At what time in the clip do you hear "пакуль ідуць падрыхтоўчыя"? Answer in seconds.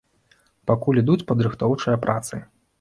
0.71-2.03